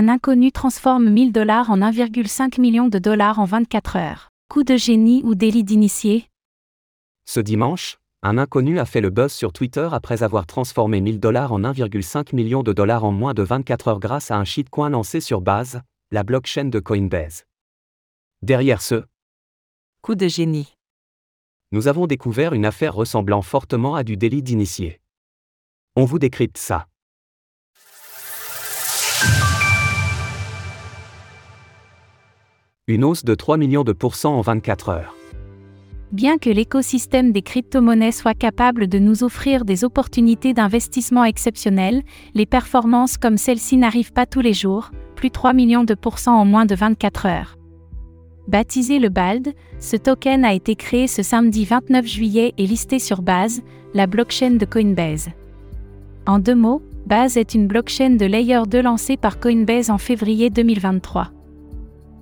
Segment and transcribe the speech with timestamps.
[0.00, 4.30] Un inconnu transforme 1000 dollars en 1,5 million de dollars en 24 heures.
[4.48, 6.26] Coup de génie ou délit d'initié?
[7.26, 11.52] Ce dimanche, un inconnu a fait le buzz sur Twitter après avoir transformé 1000 dollars
[11.52, 15.20] en 1,5 million de dollars en moins de 24 heures grâce à un shitcoin lancé
[15.20, 15.82] sur Base,
[16.12, 17.44] la blockchain de Coinbase.
[18.40, 19.04] Derrière ce
[20.00, 20.78] coup de génie,
[21.72, 25.02] nous avons découvert une affaire ressemblant fortement à du délit d'initié.
[25.94, 26.86] On vous décrypte ça.
[32.90, 35.14] Une hausse de 3 millions de pourcents en 24 heures.
[36.10, 42.02] Bien que l'écosystème des crypto-monnaies soit capable de nous offrir des opportunités d'investissement exceptionnelles,
[42.34, 46.44] les performances comme celle-ci n'arrivent pas tous les jours, plus 3 millions de pourcents en
[46.44, 47.56] moins de 24 heures.
[48.48, 53.22] Baptisé le BALD, ce token a été créé ce samedi 29 juillet et listé sur
[53.22, 53.62] Base,
[53.94, 55.28] la blockchain de Coinbase.
[56.26, 60.50] En deux mots, Base est une blockchain de Layer 2 lancée par Coinbase en février
[60.50, 61.30] 2023.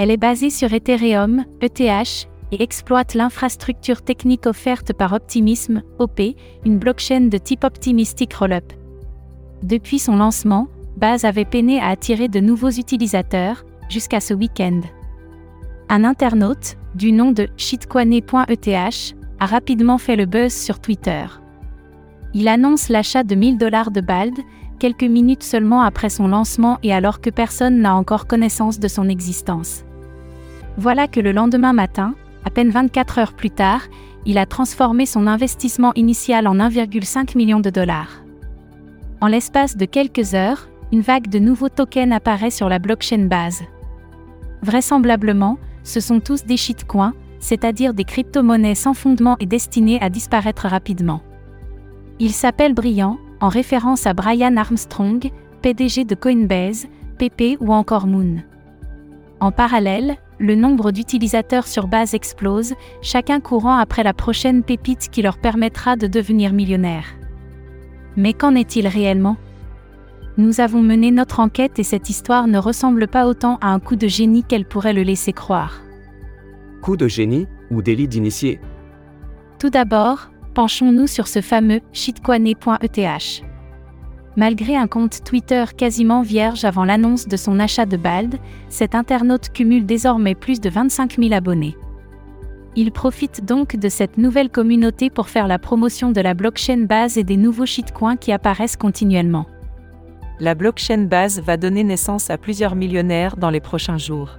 [0.00, 6.22] Elle est basée sur Ethereum, ETH, et exploite l'infrastructure technique offerte par Optimism, OP,
[6.64, 8.72] une blockchain de type optimistic rollup.
[9.62, 14.80] Depuis son lancement, Base avait peiné à attirer de nouveaux utilisateurs, jusqu'à ce week-end.
[15.90, 21.26] Un internaute, du nom de shitcoiné.eth, a rapidement fait le buzz sur Twitter.
[22.32, 24.38] Il annonce l'achat de 1000 dollars de BALD,
[24.78, 29.06] quelques minutes seulement après son lancement et alors que personne n'a encore connaissance de son
[29.10, 29.84] existence.
[30.80, 33.82] Voilà que le lendemain matin, à peine 24 heures plus tard,
[34.24, 38.24] il a transformé son investissement initial en 1,5 million de dollars.
[39.20, 43.60] En l'espace de quelques heures, une vague de nouveaux tokens apparaît sur la blockchain base.
[44.62, 50.66] Vraisemblablement, ce sont tous des shitcoins, c'est-à-dire des crypto-monnaies sans fondement et destinées à disparaître
[50.66, 51.20] rapidement.
[52.20, 56.86] Il s'appelle Brillant, en référence à Brian Armstrong, PDG de Coinbase,
[57.18, 58.36] PP ou encore Moon.
[59.40, 65.22] En parallèle, le nombre d'utilisateurs sur base explose, chacun courant après la prochaine pépite qui
[65.22, 67.14] leur permettra de devenir millionnaires.
[68.16, 69.36] Mais qu'en est-il réellement?
[70.38, 73.96] Nous avons mené notre enquête et cette histoire ne ressemble pas autant à un coup
[73.96, 75.82] de génie qu'elle pourrait le laisser croire.
[76.80, 78.60] Coup de génie ou délit d'initié?
[79.58, 83.49] Tout d'abord, penchons-nous sur ce fameux shitcoiné.eth.
[84.40, 88.38] Malgré un compte Twitter quasiment vierge avant l'annonce de son achat de Bald,
[88.70, 91.76] cet internaute cumule désormais plus de 25 000 abonnés.
[92.74, 97.18] Il profite donc de cette nouvelle communauté pour faire la promotion de la blockchain base
[97.18, 99.44] et des nouveaux shitcoins qui apparaissent continuellement.
[100.38, 104.38] La blockchain base va donner naissance à plusieurs millionnaires dans les prochains jours.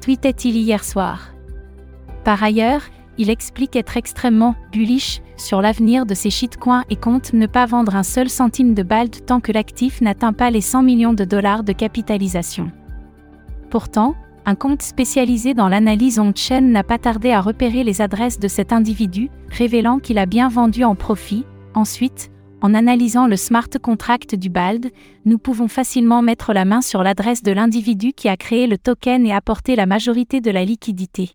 [0.00, 1.32] Tweetait-il hier soir.
[2.24, 2.82] Par ailleurs,
[3.18, 7.96] il explique être extrêmement bullish sur l'avenir de ces shitcoins et compte ne pas vendre
[7.96, 11.64] un seul centime de BALD tant que l'actif n'atteint pas les 100 millions de dollars
[11.64, 12.70] de capitalisation.
[13.70, 18.48] Pourtant, un compte spécialisé dans l'analyse on-chain n'a pas tardé à repérer les adresses de
[18.48, 21.44] cet individu, révélant qu'il a bien vendu en profit.
[21.74, 22.30] Ensuite,
[22.62, 24.90] en analysant le smart contract du BALD,
[25.24, 29.26] nous pouvons facilement mettre la main sur l'adresse de l'individu qui a créé le token
[29.26, 31.32] et apporté la majorité de la liquidité.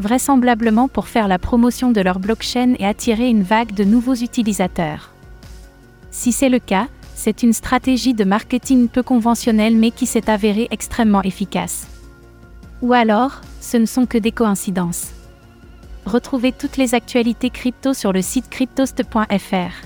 [0.00, 5.12] Vraisemblablement pour faire la promotion de leur blockchain et attirer une vague de nouveaux utilisateurs.
[6.10, 10.66] Si c'est le cas, c'est une stratégie de marketing peu conventionnelle mais qui s'est avérée
[10.70, 11.86] extrêmement efficace.
[12.80, 15.10] Ou alors, ce ne sont que des coïncidences.
[16.06, 19.85] Retrouvez toutes les actualités crypto sur le site cryptost.fr.